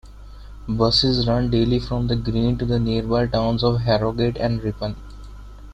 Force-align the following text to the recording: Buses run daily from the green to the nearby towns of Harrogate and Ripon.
Buses 0.67 1.27
run 1.27 1.51
daily 1.51 1.77
from 1.79 2.07
the 2.07 2.15
green 2.15 2.57
to 2.57 2.65
the 2.65 2.79
nearby 2.79 3.27
towns 3.27 3.63
of 3.63 3.81
Harrogate 3.81 4.35
and 4.37 4.59
Ripon. 4.63 4.95